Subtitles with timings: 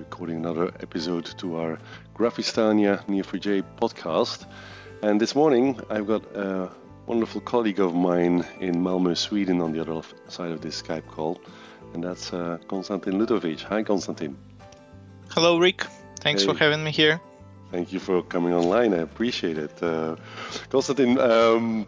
[0.00, 1.78] recording another episode to our
[2.16, 4.46] Graphistania Neo4j podcast.
[5.02, 6.70] And this morning I've got a
[7.04, 11.38] wonderful colleague of mine in Malmö, Sweden, on the other side of this Skype call,
[11.92, 13.62] and that's uh, Konstantin Lutovich.
[13.64, 14.38] Hi, Konstantin.
[15.32, 15.84] Hello, Rik.
[16.20, 16.48] Thanks hey.
[16.48, 17.20] for having me here.
[17.70, 18.94] Thank you for coming online.
[18.94, 19.82] I appreciate it.
[19.82, 20.16] Uh,
[20.70, 21.86] Konstantin, um,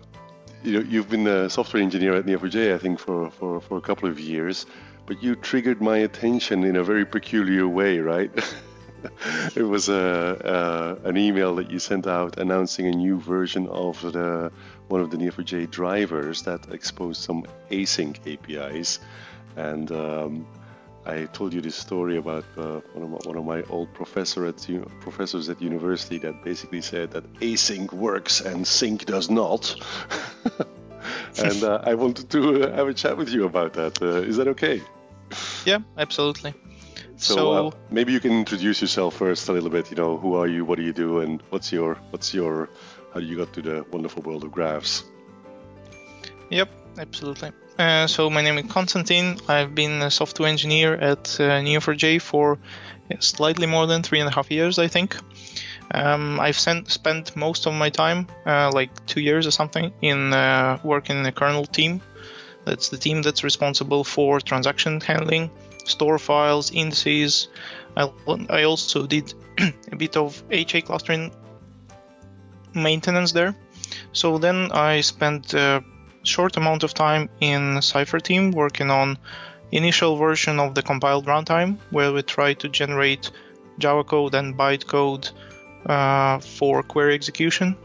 [0.63, 3.81] you know, you've been a software engineer at Neo4j, I think, for, for, for a
[3.81, 4.67] couple of years,
[5.07, 8.31] but you triggered my attention in a very peculiar way, right?
[9.57, 14.01] it was a, a, an email that you sent out announcing a new version of
[14.13, 14.53] the
[14.89, 18.99] one of the Neo4j drivers that exposed some async APIs,
[19.57, 20.47] and um,
[21.05, 24.47] I told you this story about uh, one, of my, one, of my, old professor
[24.47, 24.67] at,
[25.01, 29.75] professors at university that basically said that async works and sync does not.
[31.39, 34.01] and uh, I wanted to uh, have a chat with you about that.
[34.01, 34.83] Uh, is that okay?
[35.65, 36.55] Yeah, absolutely.
[37.17, 39.91] So, so uh, maybe you can introduce yourself first a little bit.
[39.91, 40.65] You know, who are you?
[40.65, 41.21] What do you do?
[41.21, 42.69] And what's your what's your
[43.15, 45.05] how you got to the wonderful world of graphs?
[46.51, 47.53] Yep, absolutely.
[47.79, 49.39] Uh, so my name is Konstantin.
[49.49, 52.59] I've been a software engineer at uh, Neo4j for
[53.21, 55.17] slightly more than three and a half years, I think.
[55.93, 60.33] Um, I've sent, spent most of my time, uh, like two years or something, in
[60.33, 62.01] uh, working in the kernel team.
[62.65, 65.51] That's the team that's responsible for transaction handling,
[65.85, 67.49] store files, indices.
[67.97, 68.11] I,
[68.49, 69.35] I also did
[69.93, 71.33] a bit of HA clustering
[72.75, 73.55] maintenance there.
[74.13, 75.85] So then I spent a
[76.23, 79.19] short amount of time in Cypher team working on
[79.73, 83.31] initial version of the compiled runtime where we try to generate
[83.79, 85.33] Java code and bytecode
[85.87, 87.77] for query execution,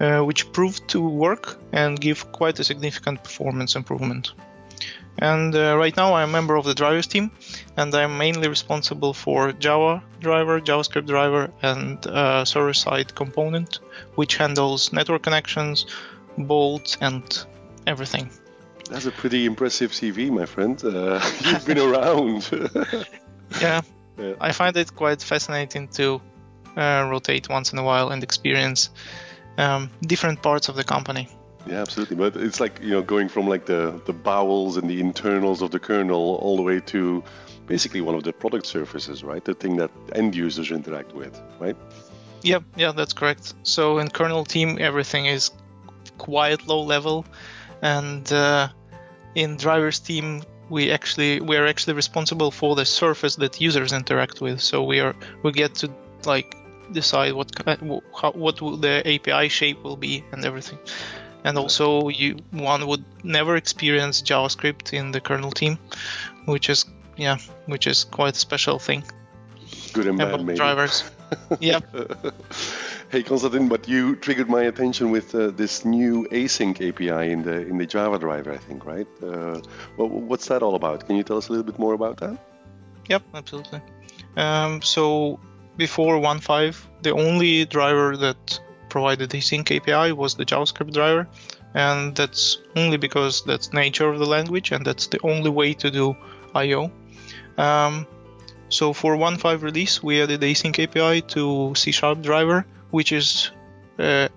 [0.00, 4.32] uh, which proved to work and give quite a significant performance improvement.
[5.18, 7.32] And uh, right now I'm a member of the drivers team,
[7.76, 13.80] and I'm mainly responsible for Java driver, JavaScript driver, and uh, server-side component,
[14.14, 15.86] which handles network connections,
[16.36, 17.46] bolts, and
[17.86, 18.30] everything.
[18.88, 20.82] That's a pretty impressive CV, my friend.
[20.84, 22.48] Uh, you've been around.
[23.60, 23.80] yeah,
[24.16, 26.20] yeah, I find it quite fascinating to uh,
[26.78, 28.90] rotate once in a while and experience
[29.58, 31.28] um, different parts of the company.
[31.66, 32.16] Yeah, absolutely.
[32.16, 35.70] But it's like you know going from like the the bowels and the internals of
[35.70, 37.22] the kernel all the way to
[37.66, 39.44] basically one of the product surfaces, right?
[39.44, 41.76] The thing that end users interact with, right?
[42.42, 43.54] Yeah, yeah, that's correct.
[43.64, 45.50] So in kernel team, everything is
[46.16, 47.24] quite low level
[47.82, 48.68] and uh,
[49.34, 54.40] in driver's team we actually we are actually responsible for the surface that users interact
[54.40, 55.90] with so we are we get to
[56.26, 56.54] like
[56.92, 57.50] decide what
[58.20, 60.78] how, what the API shape will be and everything
[61.44, 65.78] and also you one would never experience JavaScript in the kernel team
[66.46, 66.84] which is
[67.16, 69.02] yeah which is quite a special thing
[69.92, 70.56] good and bad maybe.
[70.56, 71.10] drivers
[71.60, 71.80] yeah
[73.10, 77.66] Hey Konstantin, but you triggered my attention with uh, this new async API in the
[77.66, 79.06] in the Java driver, I think, right?
[79.22, 79.62] Uh,
[79.96, 81.06] well, what's that all about?
[81.06, 82.38] Can you tell us a little bit more about that?
[83.08, 83.80] Yep, absolutely.
[84.36, 85.40] Um, so
[85.78, 91.26] before 1.5, the only driver that provided the async API was the JavaScript driver,
[91.74, 95.90] and that's only because that's nature of the language, and that's the only way to
[95.90, 96.16] do
[96.54, 96.90] I/O.
[97.56, 98.06] Um,
[98.68, 103.50] so for 1.5 release, we added async API to C Sharp driver, which is
[103.98, 104.28] uh,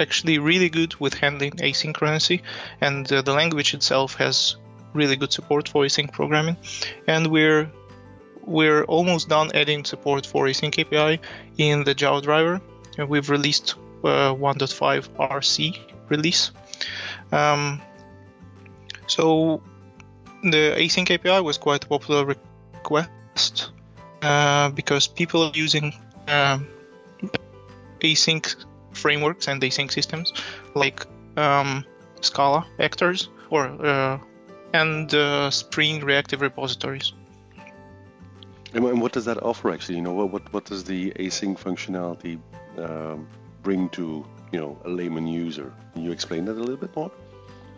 [0.00, 2.42] actually really good with handling asynchronicity,
[2.80, 4.56] and uh, the language itself has
[4.92, 6.56] really good support for async programming.
[7.06, 7.70] And we're
[8.46, 11.20] we're almost done adding support for async API
[11.58, 12.60] in the Java driver.
[12.98, 16.50] And we've released uh, 1.5 RC release.
[17.30, 17.80] Um,
[19.06, 19.62] so
[20.42, 23.70] the async API was quite a popular request
[24.22, 25.94] uh, because people are using
[26.28, 26.68] um,
[28.00, 28.54] async
[28.92, 30.32] frameworks and async systems
[30.74, 31.06] like
[31.36, 31.84] um,
[32.20, 34.18] Scala actors or uh,
[34.74, 37.12] and uh, Spring reactive repositories.
[38.74, 39.96] And what does that offer actually?
[39.96, 42.38] You know, what what, what does the async functionality
[42.78, 43.28] um,
[43.62, 45.72] bring to you know a layman user?
[45.92, 47.10] Can you explain that a little bit more?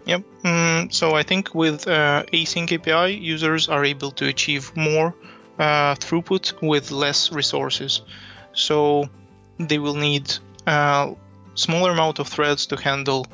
[0.06, 0.22] Yep.
[0.44, 5.14] Mm, so I think with uh, async API, users are able to achieve more
[5.58, 8.02] uh, throughput with less resources.
[8.52, 9.08] So
[9.58, 10.32] they will need
[10.66, 11.14] a
[11.54, 13.26] smaller amount of threads to handle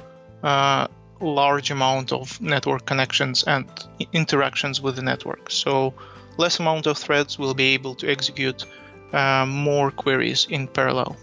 [0.42, 0.88] a
[1.20, 3.66] large amount of network connections and
[4.12, 5.50] interactions with the network.
[5.50, 5.94] So
[6.40, 8.64] less amount of threads will be able to execute
[9.12, 11.16] uh, more queries in parallel.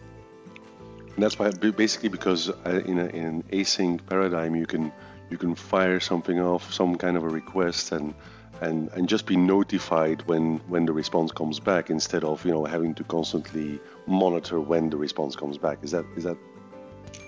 [1.16, 4.92] And that's why basically because uh, in, a, in an async paradigm you can
[5.30, 8.14] you can fire something off, some kind of a request, and
[8.62, 12.66] and and just be notified when when the response comes back instead of you know
[12.66, 15.78] having to constantly monitor when the response comes back.
[15.84, 16.38] Is that is that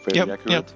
[0.04, 0.52] fairly Yep, accurate?
[0.52, 0.72] yep.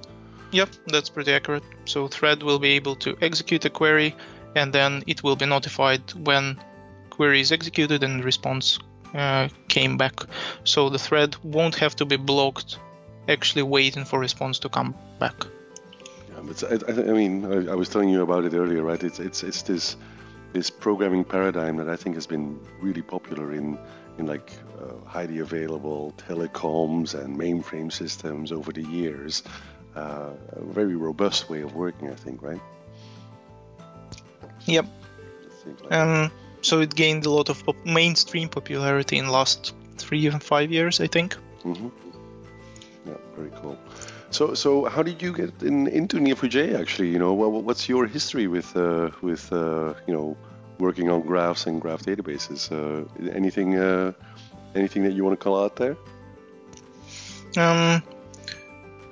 [0.51, 1.63] Yep, that's pretty accurate.
[1.85, 4.15] So thread will be able to execute a query,
[4.55, 6.59] and then it will be notified when
[7.13, 8.79] query is executed and response
[9.13, 10.15] uh, came back.
[10.63, 12.79] So the thread won't have to be blocked,
[13.27, 15.45] actually waiting for response to come back.
[16.29, 19.03] Yeah, but I, I, I mean, I, I was telling you about it earlier, right?
[19.03, 19.95] It's it's it's this
[20.53, 23.77] this programming paradigm that I think has been really popular in
[24.17, 24.51] in like
[24.81, 29.43] uh, highly available telecoms and mainframe systems over the years.
[29.95, 32.61] Uh, a very robust way of working, I think, right?
[34.65, 34.87] Yep.
[35.83, 35.91] Like.
[35.91, 36.31] Um,
[36.63, 40.99] so it gained a lot of pop- mainstream popularity in last three and five years,
[40.99, 41.35] I think.
[41.61, 41.89] hmm
[43.05, 43.77] Yeah, very cool.
[44.31, 46.79] So, so how did you get in, into Neo4j?
[46.79, 50.35] Actually, you know, what, what's your history with uh, with uh, you know
[50.79, 52.71] working on graphs and graph databases?
[52.71, 54.13] Uh, anything uh,
[54.73, 55.95] anything that you want to call out there?
[57.57, 58.01] Um,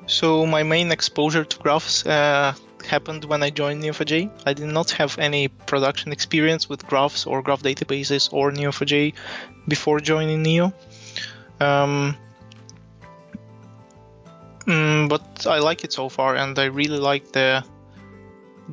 [0.08, 2.54] so my main exposure to graphs uh,
[2.92, 4.30] happened when I joined Neo4j.
[4.46, 9.14] I did not have any production experience with graphs or graph databases or Neo4j
[9.68, 10.74] before joining Neo.
[11.60, 12.18] Um,
[14.66, 17.64] mm, but I like it so far, and I really like the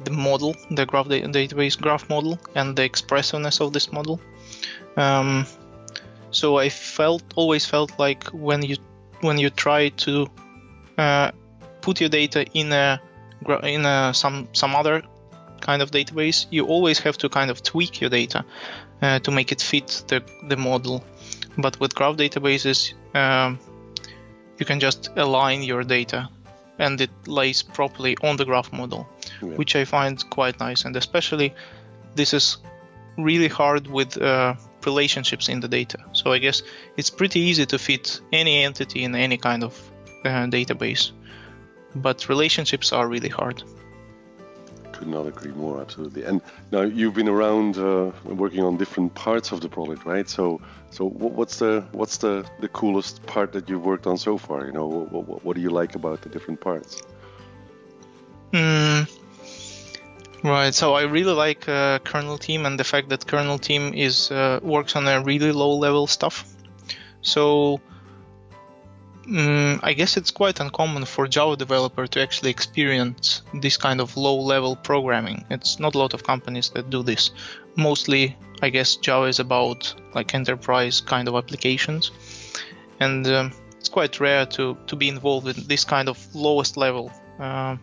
[0.04, 4.20] the model, the graph da- database graph model, and the expressiveness of this model.
[4.96, 5.46] Um,
[6.30, 8.76] so I felt always felt like when you
[9.20, 10.12] when you try to
[10.98, 11.30] uh,
[11.80, 13.00] put your data in a
[13.62, 15.02] in a, some some other
[15.60, 18.44] kind of database, you always have to kind of tweak your data
[19.02, 21.02] uh, to make it fit the the model.
[21.56, 23.58] But with graph databases, um,
[24.58, 26.28] you can just align your data,
[26.78, 29.06] and it lays properly on the graph model,
[29.42, 29.56] Yeah.
[29.56, 30.84] which I find quite nice.
[30.86, 31.52] And especially,
[32.14, 32.58] this is
[33.16, 34.54] really hard with uh,
[34.86, 35.98] relationships in the data.
[36.12, 36.62] So I guess
[36.96, 39.74] it's pretty easy to fit any entity in any kind of
[40.24, 41.10] uh, database,
[42.02, 43.62] but relationships are really hard.
[44.92, 46.24] Could not agree more, absolutely.
[46.24, 46.40] And
[46.72, 50.28] now you've been around uh, working on different parts of the product, right?
[50.28, 50.60] So,
[50.90, 54.66] so what's the what's the the coolest part that you've worked on so far?
[54.66, 57.02] You know, what, what, what do you like about the different parts?
[58.52, 59.08] Mm,
[60.42, 60.74] right.
[60.74, 64.58] So I really like uh, kernel team and the fact that kernel team is uh,
[64.62, 66.44] works on a really low level stuff.
[67.22, 67.80] So
[69.28, 74.16] mm, I guess it's quite uncommon for Java developer to actually experience this kind of
[74.16, 75.44] low level programming.
[75.50, 77.30] It's not a lot of companies that do this.
[77.76, 82.10] Mostly, I guess Java is about like enterprise kind of applications,
[83.00, 87.12] and um, it's quite rare to to be involved in this kind of lowest level.
[87.38, 87.76] Uh,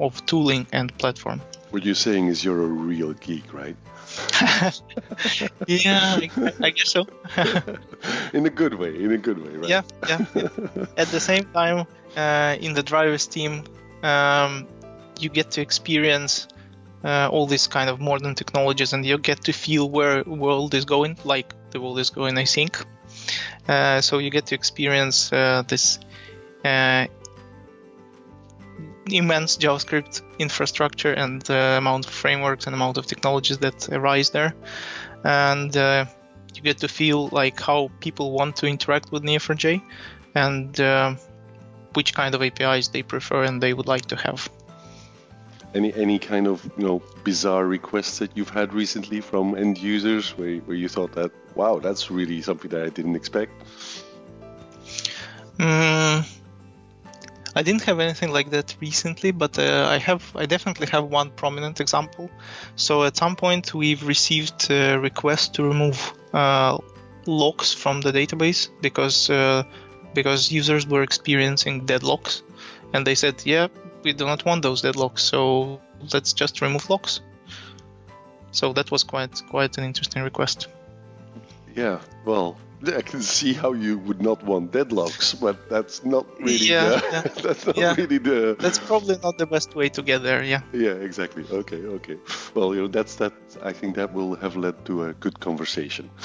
[0.00, 1.40] of tooling and platform.
[1.70, 3.76] What you're saying is you're a real geek, right?
[5.66, 7.06] yeah, I, I guess so.
[8.32, 9.68] in a good way, in a good way, right?
[9.68, 10.48] yeah, yeah, yeah.
[10.96, 11.86] At the same time,
[12.16, 13.64] uh, in the drivers team,
[14.02, 14.66] um,
[15.18, 16.48] you get to experience
[17.04, 20.84] uh, all these kind of modern technologies, and you get to feel where world is
[20.84, 22.38] going, like the world is going.
[22.38, 22.84] I think.
[23.68, 25.98] Uh, so you get to experience uh, this
[26.64, 27.06] uh,
[29.10, 34.54] immense JavaScript infrastructure and the amount of frameworks and amount of technologies that arise there,
[35.24, 36.06] and uh,
[36.58, 39.80] you get to feel like how people want to interact with Neo4j
[40.34, 41.14] and uh,
[41.94, 44.48] which kind of APIs they prefer and they would like to have.
[45.74, 50.36] Any any kind of you know bizarre requests that you've had recently from end users
[50.36, 53.52] where where you thought that wow that's really something that I didn't expect.
[55.58, 56.24] Mm,
[57.54, 60.22] I didn't have anything like that recently, but uh, I have.
[60.36, 62.30] I definitely have one prominent example.
[62.76, 66.17] So at some point, we've received a request to remove uh,
[67.26, 69.62] locks from the database because uh,
[70.14, 72.42] because users were experiencing deadlocks,
[72.92, 73.68] and they said, "Yeah,
[74.02, 75.80] we do not want those deadlocks, so
[76.12, 77.20] let's just remove locks."
[78.50, 80.68] So that was quite quite an interesting request.
[81.74, 82.56] Yeah, well,
[82.86, 87.02] I can see how you would not want deadlocks, but that's not really Yeah, the,
[87.10, 87.94] yeah, that's not yeah.
[87.96, 90.42] really the That's probably not the best way to get there.
[90.42, 90.62] Yeah.
[90.72, 92.16] yeah exactly okay okay
[92.54, 93.32] well you know that's that
[93.62, 96.10] I think that will have led to a good conversation.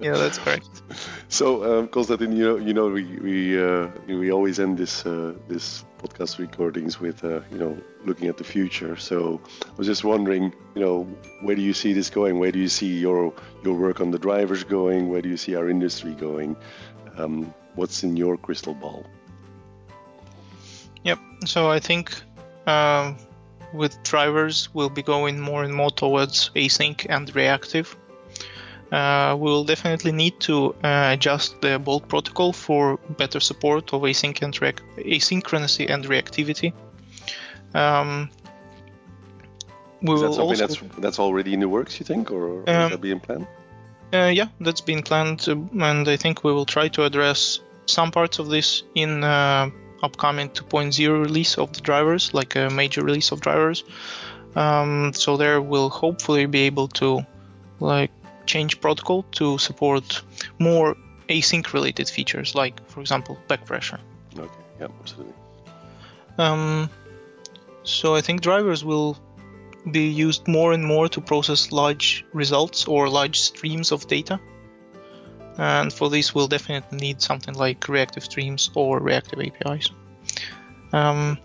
[0.00, 0.82] Yeah, that's correct.
[1.28, 5.34] So, um, Konstantin, you know, you know, we we uh, we always end this uh,
[5.48, 8.96] this podcast recordings with uh, you know looking at the future.
[8.96, 11.02] So, I was just wondering, you know,
[11.42, 12.38] where do you see this going?
[12.38, 13.32] Where do you see your
[13.64, 15.08] your work on the drivers going?
[15.10, 16.56] Where do you see our industry going?
[17.16, 19.04] Um, what's in your crystal ball?
[21.04, 21.18] Yep.
[21.46, 22.12] So I think
[22.66, 23.16] um,
[23.72, 27.96] with drivers, we'll be going more and more towards async and reactive.
[28.92, 34.02] Uh, we will definitely need to uh, adjust the Bolt protocol for better support of
[34.02, 36.72] async and reac- asynchronicity and reactivity.
[37.72, 38.30] Um,
[40.02, 42.86] we Is that something also, that's that's already in the works, you think, or um,
[42.86, 43.46] is that being planned?
[44.12, 45.54] Uh, yeah, that's been planned, uh,
[45.84, 49.70] and I think we will try to address some parts of this in uh,
[50.02, 53.84] upcoming 2.0 release of the drivers, like a major release of drivers.
[54.56, 57.24] Um, so there we'll hopefully be able to
[57.78, 58.10] like
[58.52, 60.22] change protocol to support
[60.58, 60.96] more
[61.28, 64.00] async related features, like for example back pressure.
[64.36, 64.62] Okay.
[64.80, 65.34] Yeah, absolutely.
[66.38, 66.90] Um,
[67.82, 69.16] so I think drivers will
[69.90, 74.40] be used more and more to process large results or large streams of data.
[75.58, 79.90] And for this, we'll definitely need something like reactive streams or reactive APIs.
[80.92, 81.38] Um,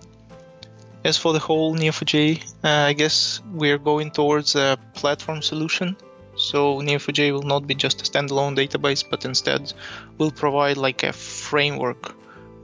[1.04, 5.96] as for the whole Neo4j, uh, I guess we're going towards a platform solution.
[6.46, 9.74] So Neo4j will not be just a standalone database, but instead
[10.20, 12.16] will provide like a framework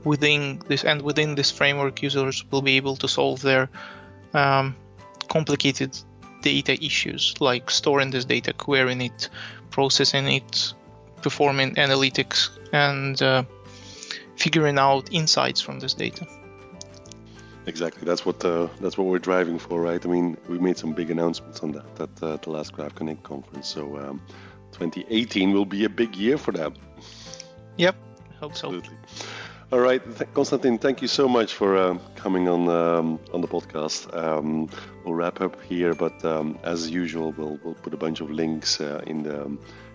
[0.04, 3.68] within this, and within this framework, users will be able to solve their
[4.34, 4.76] um,
[5.28, 5.98] complicated
[6.42, 9.28] data issues like storing this data, querying it,
[9.70, 10.74] processing it,
[11.20, 13.42] performing analytics, and uh,
[14.36, 16.24] figuring out insights from this data.
[17.66, 20.04] Exactly, that's what uh, that's what we're driving for, right?
[20.04, 23.22] I mean, we made some big announcements on that at uh, the last Graph Connect
[23.22, 23.68] conference.
[23.68, 24.20] So um,
[24.72, 26.74] 2018 will be a big year for them.
[27.76, 27.94] Yep,
[28.40, 28.66] hope so.
[28.66, 28.96] Absolutely.
[29.70, 33.48] All right, Th- Konstantin, thank you so much for uh, coming on um, on the
[33.48, 34.12] podcast.
[34.14, 34.68] Um,
[35.04, 38.80] we'll wrap up here, but um, as usual, we'll we'll put a bunch of links
[38.80, 39.44] uh, in the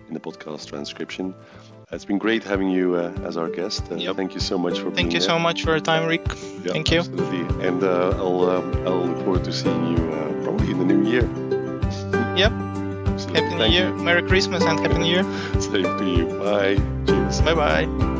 [0.08, 1.34] in the podcast transcription.
[1.90, 3.90] It's been great having you uh, as our guest.
[3.90, 4.16] Uh, yep.
[4.16, 5.28] Thank you so much for thank you there.
[5.28, 6.26] so much for your time, Rik.
[6.62, 6.98] Yeah, thank you.
[6.98, 10.84] Absolutely, and uh, I'll um, I'll look forward to seeing you uh, probably in the
[10.84, 11.24] new year.
[12.36, 12.52] Yep.
[13.08, 13.40] Absolutely.
[13.42, 14.02] Happy New Year, you.
[14.04, 15.24] Merry Christmas, and Happy New Year.
[15.60, 16.26] Same to you.
[16.38, 16.76] Bye.
[17.06, 17.40] Cheers.
[17.40, 18.14] Bye bye.